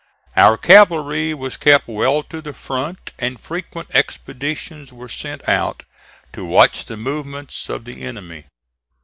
[0.35, 5.83] Our cavalry was kept well to the front and frequent expeditions were sent out
[6.33, 8.45] to watch the movements of the enemy.